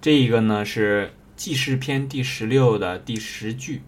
[0.00, 3.82] 这一个呢是《记事篇》第十六的第十句。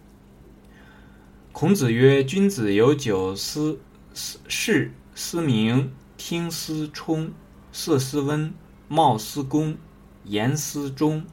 [1.52, 3.80] 孔子曰：“君子有九思：
[4.14, 7.32] 事思明，听思聪，
[7.72, 8.52] 色思温，
[8.88, 9.76] 貌思恭，
[10.24, 11.24] 言思忠，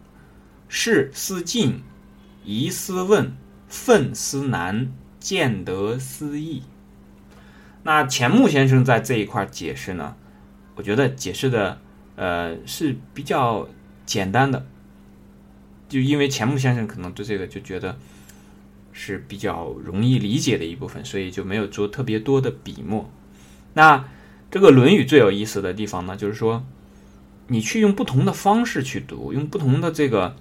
[0.67, 1.81] 事思敬，
[2.43, 3.35] 疑思问，
[3.67, 6.63] 愤思难，见得思义。”
[7.83, 10.15] 那钱穆先生在这一块解释呢，
[10.75, 11.79] 我觉得解释的
[12.15, 13.67] 呃是比较
[14.05, 14.65] 简单的，
[15.89, 17.97] 就因为钱穆先生可能对这个就觉得
[18.93, 23.09] 是比较容易理解的一部分，所以就没有做特别多的笔墨。
[23.73, 24.05] 那
[24.49, 26.63] 这个《论语》最有意思的地方呢，就是说
[27.47, 30.35] 你去用不同的方式去读，用不同的这个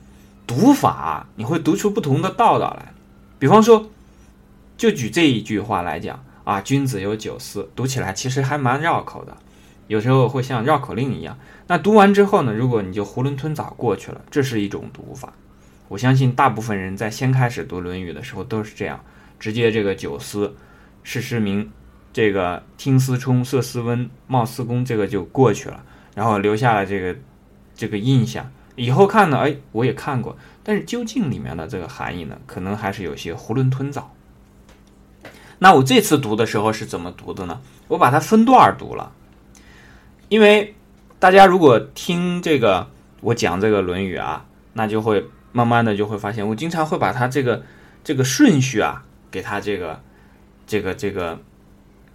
[0.47, 2.93] 读法，你会读出不同的道道来。
[3.39, 3.91] 比方说，
[4.77, 6.25] 就举这一句话来讲。
[6.45, 9.35] 啊，君子有九思，读起来其实还蛮绕口的，
[9.87, 11.39] 有时候会像绕口令一样。
[11.67, 15.33] 那读完之后呢，如果你就囫囵吞枣过去了，这是一种读法。
[15.89, 18.99] 我相信大部分人在先开始读《论语》的时候都是这样，
[19.39, 20.55] 直接这个九思，
[21.03, 21.71] 事思明，
[22.13, 27.17] 这个听思聪，色思温，貌思恭，这个就过去了，然后留下了这个
[27.75, 28.51] 这个印象。
[28.77, 34.13] 以后看呢，哎，我也看过，但是究竟里面的这个含义呢，可能还是有些囫囵吞枣。
[35.61, 37.61] 那我这次读的时候是怎么读的呢？
[37.89, 39.13] 我把它分段读了，
[40.29, 40.75] 因为
[41.19, 42.89] 大家如果听这个
[43.21, 47.63] 我讲这个《论语》啊，那就会慢慢的就会发现，我经常会把它这个
[48.03, 50.01] 这个顺序啊，给它这个
[50.67, 51.39] 这个这个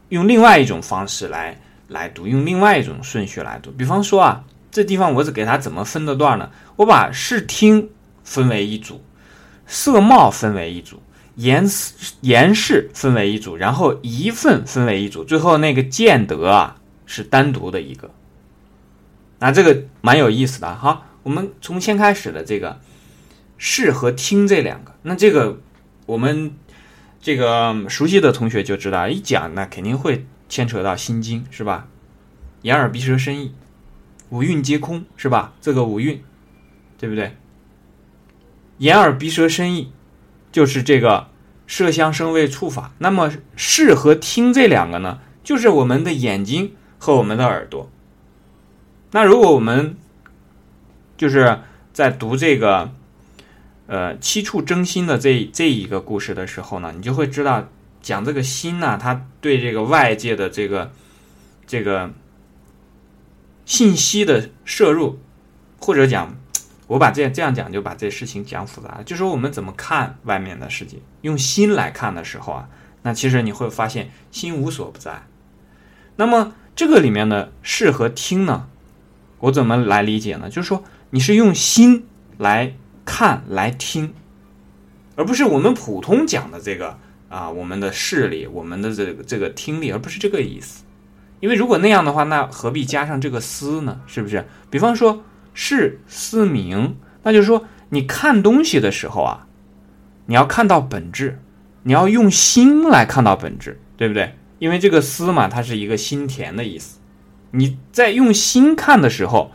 [0.10, 3.72] 用另外一种方式来来读，用另外一种顺序来读。
[3.72, 6.50] 比方说啊，这地方我是给它怎么分的段呢？
[6.76, 7.90] 我把视听
[8.24, 9.04] 分为一组，
[9.66, 11.02] 色貌分为一组。
[11.36, 11.66] 言
[12.20, 16.76] 言事分为一组，然后一份分为一组，最后那个见得啊
[17.10, 18.12] 是单独的一个。
[19.40, 21.08] 那这个蛮有意思的哈。
[21.24, 22.80] 我们从先开始的这个
[23.58, 25.60] 视和听这两个，那这个
[26.06, 26.54] 我们
[27.20, 31.88] 这个熟悉的同学就知道，一讲那肯定会牵扯到心经是吧？
[32.62, 33.54] 眼耳鼻舌身意，
[34.30, 35.54] 五蕴皆空是吧？
[35.60, 36.22] 这个五蕴
[37.00, 37.36] 对不对？
[38.78, 39.92] 眼耳鼻舌身意。
[40.52, 41.28] 就是这个
[41.68, 47.90] 色香声味触法，那么视和听这两个呢，就是我们的眼睛和我们的耳朵。
[49.12, 49.98] 那如果我们
[51.18, 51.62] 就是
[51.92, 52.92] 在读这个
[53.88, 57.68] 呃七处争心的这这一个故事的时候呢，你就会知道
[58.02, 60.92] 讲这个心呢，它对这个外界的这个
[61.66, 62.12] 这个
[63.66, 65.18] 信息的摄入，
[65.80, 66.36] 或者讲。
[66.90, 69.04] 我把这这样讲，就把这事情讲复杂了。
[69.04, 72.68] 就说我们怎么看外面的世界，用心来看的时候啊，
[73.04, 75.22] 那其实你会发现心无所不在。
[76.16, 78.70] 那么这个里面的视和听呢，
[79.40, 80.50] 我怎么来理解呢？
[80.50, 82.06] 就是说你是用心
[82.38, 82.74] 来
[83.04, 84.14] 看来听，
[85.18, 86.98] 而不是我们普通讲的这个
[87.28, 90.86] 啊，我们的视力，我们的这个这个听力，而不是这个意思。
[91.42, 94.00] 因为如果那样的话，那何必加上这个思呢？
[94.08, 94.46] 是不是？
[94.70, 95.26] 比方说。
[95.54, 99.48] 视思明，那就是说，你看东西的时候啊，
[100.28, 101.42] 你要看到本质，
[101.84, 104.36] 你要用心来看到本质，对不对？
[104.60, 107.00] 因为这个思嘛，它是一个心田的意思。
[107.52, 109.52] 你在用心看的时候，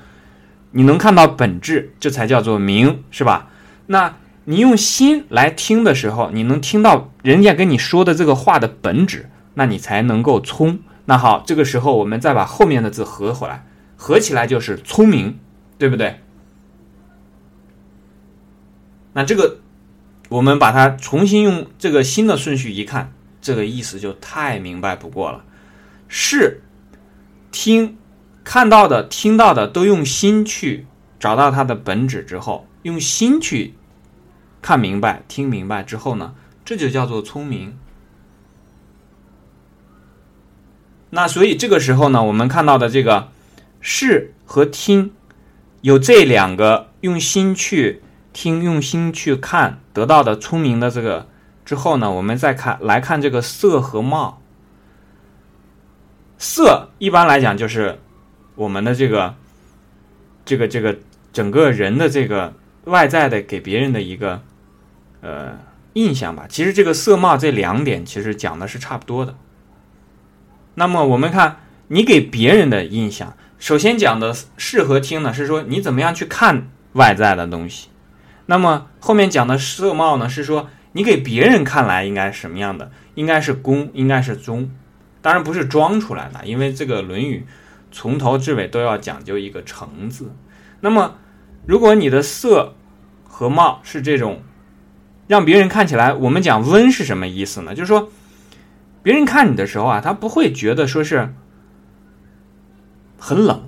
[0.73, 3.51] 你能看到本质，这才叫做明，是吧？
[3.87, 4.17] 那
[4.47, 10.81] 你用心来听的时候，你能听到人家跟你说的这个话的本质，那你才能够聪。
[11.05, 13.65] 那好，这个时候我们再把后面的字合回来，
[13.97, 15.39] 合起来就是聪明。
[15.77, 16.21] 对不对？
[19.13, 19.59] 那这个，
[20.29, 23.13] 我们把它重新用这个新的顺序一看，
[23.45, 25.45] 这个意思就太明白不过了。
[26.09, 26.63] 是
[27.53, 27.97] 听
[28.43, 30.87] 看到的、听到的，都用心去
[31.21, 33.75] 找到它的本质之后，用心去
[34.61, 36.35] 看明白、听明白之后呢，
[36.65, 37.79] 这就叫做聪明。
[41.11, 43.31] 那所以这个时候呢，我们看到的这个
[43.81, 45.13] 视和听。
[45.83, 48.01] 有这两个用心去
[48.33, 51.29] 听、用心去看得到的聪明的这个
[51.65, 54.41] 之后呢，我们再看来看这个色和貌。
[56.37, 58.01] 色一般来讲就是
[58.55, 59.35] 我们的这个
[60.45, 60.99] 这个这个
[61.33, 64.43] 整个人的这个外在的给别人的一个
[65.23, 65.59] 呃
[65.95, 66.45] 印象吧。
[66.49, 69.35] 其实这个色貌这两点其实讲的是差不多的。
[70.75, 73.35] 那么我们看你给别人的印象。
[73.59, 77.89] 首先讲的视和听呢，是说你怎么样去看外在的东西。
[78.47, 82.91] 那么后面讲的色貌呢，是说你给别人看来应该是什么样的？
[83.15, 84.71] 应该是恭，应该是忠。
[85.21, 87.45] 当然不是装出来的，因为这个《论语》
[87.91, 90.33] 从头至尾都要讲究一个诚字。
[90.81, 91.17] 那么
[91.67, 92.75] 如果你的色
[93.25, 94.43] 和貌是这种，
[95.27, 97.75] 让别人看起来，我们讲温是什么意思呢？
[97.75, 98.11] 就是说，
[99.03, 101.35] 别人看你的时候啊，他不会觉得说是
[103.19, 103.65] 很冷，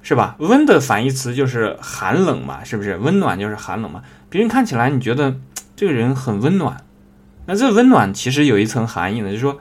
[0.00, 0.36] 是吧？
[0.38, 2.96] 温的反义词就是寒冷嘛，是不是？
[2.96, 4.02] 温暖就是寒冷嘛。
[4.30, 5.36] 别人看起来你觉得
[5.82, 6.84] 这个人很温暖，
[7.46, 9.58] 那这温暖其实有一层含义呢，就是说，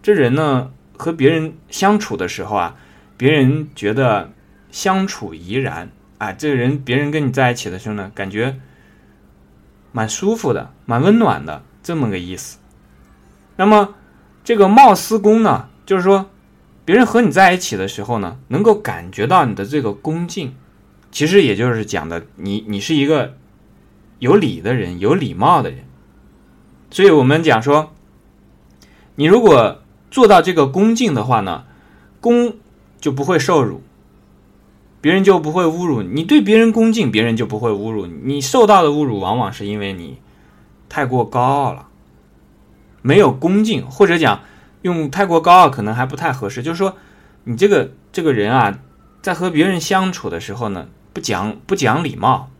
[0.00, 2.76] 这人呢和别人相处的时候啊，
[3.16, 4.30] 别人觉得
[4.70, 5.90] 相处怡然。
[6.18, 8.60] 啊，这个人，别人跟你在一起的时候呢，感觉
[9.90, 12.58] 蛮舒服的，蛮温暖的，这么个意思。
[13.56, 13.96] 那么，
[14.44, 16.30] 这个貌思恭呢，就是说，
[16.84, 20.54] 别人和你在一起的时候呢，能够感觉到你的这个恭敬，
[21.10, 23.34] 其实也就是讲的，你你是一个
[24.18, 25.84] 有礼的人，有礼貌的人。
[26.90, 27.92] 所以我们讲说，
[29.16, 31.64] 你如果做到这个恭敬的话呢，
[32.20, 32.54] 恭
[33.00, 33.82] 就不会受辱。
[35.00, 38.14] 别人就不会侮辱你，对别人恭敬，别人就不会侮辱你。
[38.24, 40.18] 你受到的侮辱，往往是因为你
[40.88, 41.86] 太过高傲了，
[43.02, 44.40] 没有恭敬，或者讲
[44.82, 46.60] 用太过高傲可能还不太合适。
[46.60, 46.96] 就是说，
[47.44, 48.80] 你这个这个人啊，
[49.22, 52.50] 在和别人相处的时候呢，不讲不讲礼貌，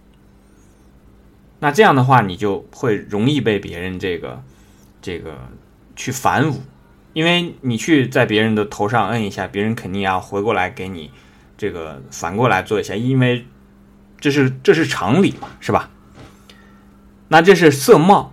[1.67, 4.41] 那这样的话，你就会容易被别人这个
[5.03, 5.37] 这个
[5.97, 6.59] 去反侮，
[7.13, 11.11] 因为你去在别人的头上摁一下，别人肯定要回过来给你。
[11.59, 13.45] 这个反过来做一下，因为
[14.21, 15.91] 这是这是常理嘛，是吧？
[17.27, 18.33] 那这是色貌，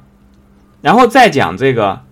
[0.83, 2.03] 然后再讲这个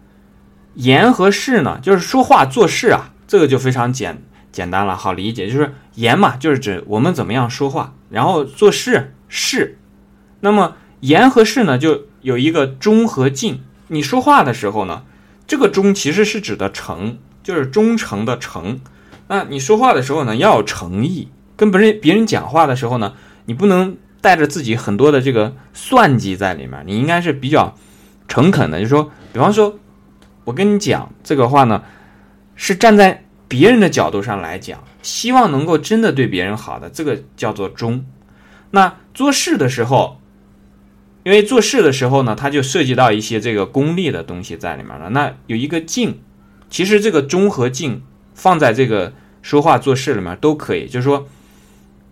[0.74, 9.78] 言和事呢，就是说话做事啊，这个就非常简简单了，好理解，就是言嘛，就是指我们怎么样说话，然后做事事。
[10.40, 13.62] 那么言和事呢，就有一个忠和敬。
[13.88, 15.04] 你说话的时候呢，
[15.46, 18.80] 这个忠其实是指的诚，就是忠诚的诚。
[19.28, 23.14] 那你说话的时候呢，要有诚意；跟别人别人讲话的时候呢，
[23.46, 26.84] 你不能带着自己很多的这个算计在里面。
[26.86, 27.76] 你应该是比较
[28.28, 29.78] 诚恳的，就是说，比方说，
[30.44, 31.84] 我跟你讲这个话呢，
[32.56, 38.06] 是站在别人的角度上来讲，希望能够真的对别人好的，这个叫做忠。
[38.70, 40.21] 那做事的时候，
[41.24, 45.10] 因为做事的时候呢，它就涉及到一些这个功利的东西在里面了。
[45.10, 46.20] 那有一个敬，
[46.70, 48.04] 其实这个忠和敬
[48.34, 49.14] 放在这个。
[49.44, 51.28] 说话做事里面都可以，就是说，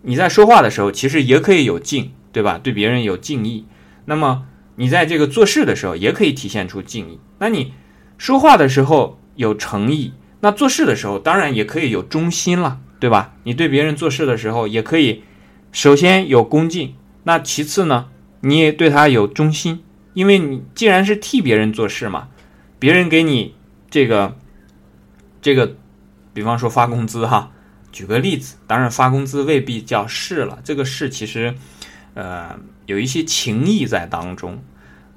[0.02, 2.58] 你在说话的时候，其实也可以有敬，对吧？
[2.60, 3.66] 对别人有敬意。
[4.06, 7.20] 那么你在这个做事的时候，也可以体现出敬意。
[7.38, 7.72] 那你
[8.18, 13.34] 说话的时候有诚意，那做事的时候当然也可以有忠心了，对吧？
[13.44, 15.22] 你对别人做事的时候，也可以
[15.70, 18.08] 首先有恭敬，那其次呢，
[18.40, 19.82] 你也对他有忠心，
[20.14, 22.28] 因为你既然是替别人做事嘛，
[22.78, 23.54] 别人给你
[23.90, 24.36] 这个
[25.40, 25.76] 这个。
[26.32, 27.50] 比方说发工资哈，
[27.90, 31.52] 举个例子，当然发工资未必叫事了，这个事其实，
[32.14, 32.56] 呃，
[32.86, 34.62] 有一些情谊在当中。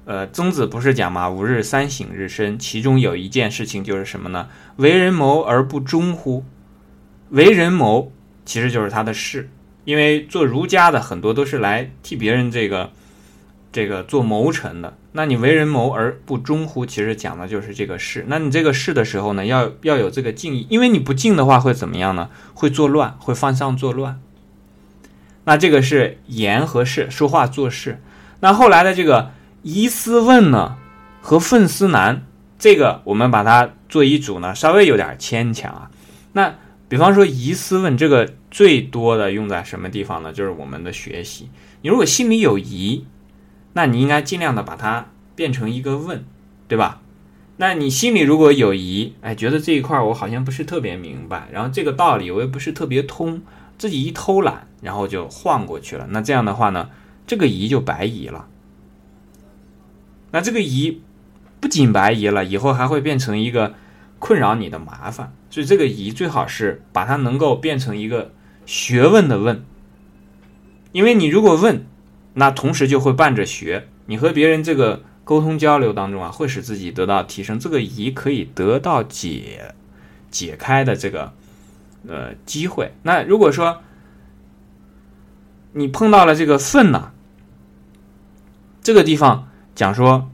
[0.06, 1.30] 呃，曾子不是讲嘛？
[1.30, 4.48] 吾日三省日身，其中有一件事情就是什么呢？
[4.76, 6.44] 为人谋而不忠乎？
[7.30, 8.12] 为人谋
[8.44, 9.48] 其实就是他的事，
[9.84, 12.92] 因为做儒家的很多都是来替别人这个
[13.74, 14.96] 这个做谋臣的。
[15.10, 16.86] 那你为人谋而不忠乎？
[16.86, 18.24] 其实讲的就是这个事。
[18.28, 22.30] 那你这个事的时候呢，要要有这个敬意，因为你不敬的话会怎么样呢？
[22.54, 24.20] 会作乱，会犯上作乱。
[25.42, 28.00] 那这个是言和事，说话做事。
[28.38, 30.76] 那后来的这个疑思问呢，
[31.20, 32.22] 和愤思难，
[32.56, 35.90] 这个我们把它做一组呢，稍微有点牵强啊。
[36.32, 36.54] 那
[36.88, 40.32] 比方说疑思问这个最多的用在什么地方呢？
[40.32, 41.48] 就是我们的学习。
[41.82, 43.04] 你如果心里有疑。
[43.74, 46.24] 那你应该尽量的把它变成一个问，
[46.66, 47.00] 对吧？
[47.56, 53.42] 那你心里如果有疑，哎，觉得这一块我好像不是特别明白，然后这个道理我也不是特别通，
[53.78, 56.06] 自己一偷懒，然后就晃过去了。
[56.10, 56.90] 那这样的话呢，
[57.26, 58.46] 这个疑就白疑了。
[60.30, 61.00] 那这个疑
[61.60, 63.74] 不仅白疑了，以后还会变成一个
[64.18, 65.32] 困扰你的麻烦。
[65.50, 68.32] 所以这个疑最好是把它能够变成一个
[68.66, 69.64] 学问的问，
[70.92, 71.86] 因为你如果问。
[72.34, 79.74] 那同时就会伴着学，你和别人这个沟通交流当中啊，会使自己得到提升，这个疑可以得到解
[80.30, 81.32] 解开的这个
[82.08, 82.92] 呃机会。
[83.02, 83.80] 那如果说
[85.72, 87.12] 你碰到了这个愤呢，
[88.82, 90.28] 这个地方讲说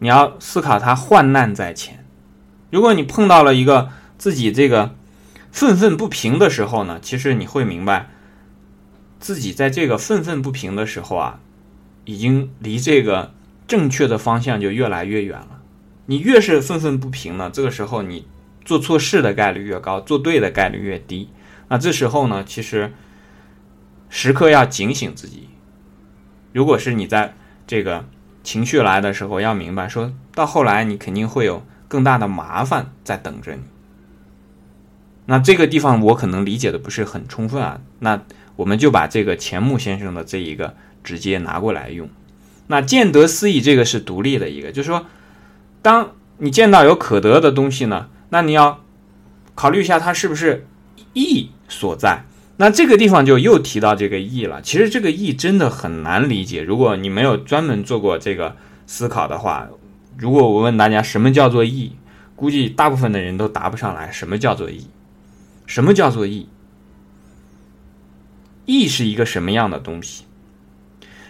[0.00, 2.04] 你要思考他患难在前。
[2.70, 4.94] 如果你碰到了一个自己这个
[5.50, 8.10] 愤愤不平的时候呢，其实你会明白。
[9.20, 11.38] 自己在这个愤愤不平的时候啊，
[12.06, 13.32] 已经离这个
[13.68, 15.60] 正确的方向就越来越远了。
[16.06, 18.26] 你越是愤愤不平呢，这个时候你
[18.64, 21.28] 做错事的概率越高，做对的概率越低。
[21.68, 22.92] 那这时候呢，其实
[24.08, 25.48] 时刻要警醒自己，
[26.52, 27.34] 如果是你在
[27.66, 28.06] 这个
[28.42, 33.60] 情绪来的时候，要明白，说到后来你肯定会有更大的麻烦在等着你。
[35.26, 38.20] 那这个地方我可能理解的不是很充分啊，那
[38.60, 42.10] 我们就把这个钱穆先生的这一个直接拿过来用。
[42.66, 45.06] 那见得思义这个是独立的一个，就是说，
[45.80, 48.84] 当你见到有可得的东西呢，那你要
[49.54, 50.66] 考虑一下它是不是
[51.14, 52.24] 义所在。
[52.58, 54.60] 那这个地方就又提到这个义了。
[54.60, 58.54] 其实这个义真的很难理解，如果你没有专门做过这个
[58.86, 59.68] 思考的话，
[60.18, 61.96] 如果我问大家什么叫做义，
[62.36, 64.12] 估计大部分的人都答不上来。
[64.12, 64.86] 什么叫做义？
[65.66, 66.46] 什么叫做义？
[68.66, 70.24] 义是一个什么样的东西？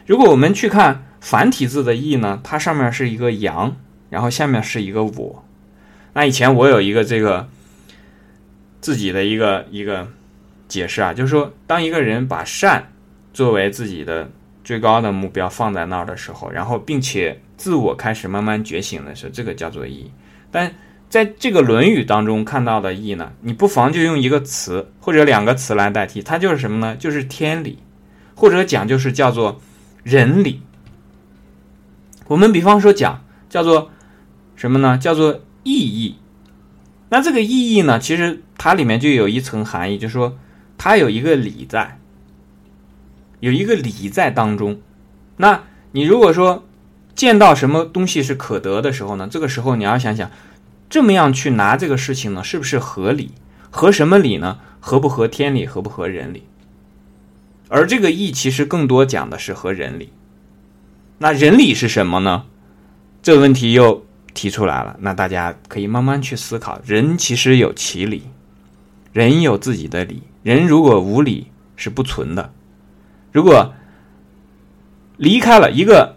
[0.06, 3.76] 如果我们去看繁体字的义呢，它上面是一个阳，
[4.08, 5.44] 然后下面是一个我。
[6.12, 7.48] 那以前我有一个这个
[8.80, 10.08] 自己的一个一个。
[10.70, 12.92] 解释啊，就是说，当一个人把善
[13.32, 14.30] 作为自己的
[14.62, 20.08] 最高的目标放在那儿的时候，然后并且自我开始慢慢觉醒的时候，这个叫做义。
[20.48, 20.72] 但
[21.10, 26.96] 在这个《论语》当中看到的义呢，你不妨就用一个词或者两个词来代替，它就是什么呢？
[26.96, 27.78] 就是天理，
[28.34, 29.60] 或者讲就是叫做
[30.02, 30.62] 人理。
[32.28, 33.90] 我们比方说讲叫做
[34.56, 34.96] 什么呢？
[34.96, 36.16] 叫做意义。
[37.10, 40.38] 那这个意义呢，其实它里面就有一层含义，就是说。
[40.82, 41.98] 它有一个理在，
[43.40, 44.80] 有一个理在当中。
[45.36, 46.64] 那你如果说
[47.14, 49.28] 见到什么东西是可得的时候呢？
[49.30, 50.30] 这个时候你要想想，
[50.90, 53.30] 这么样去拿这个事情呢，是不是合理？
[53.70, 54.58] 合什么理呢？
[54.80, 55.64] 合不合天理？
[55.64, 56.42] 合不合人理？
[57.68, 60.12] 而这个义其实更多讲的是合人理。
[61.18, 62.46] 那人理是什么呢？
[63.22, 64.04] 这个问题又
[64.34, 64.96] 提出来了。
[65.00, 66.80] 那大家可以慢慢去思考。
[66.84, 68.24] 人其实有其理，
[69.12, 70.24] 人有自己的理。
[70.42, 72.52] 人如果无理是不存的，
[73.30, 73.74] 如果
[75.16, 76.16] 离开了一个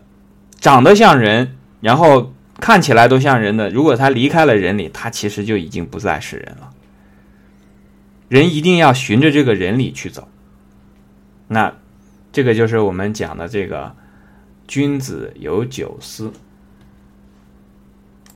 [0.59, 6.69] 长得像人，然后看起来都像人的，如果他离开了人理，他其实就已经不再是人了。
[8.29, 10.27] 人一定要循着这个人理去走，
[11.47, 11.73] 那
[12.31, 13.95] 这个就是我们讲的这个
[14.67, 16.31] 君子有九思。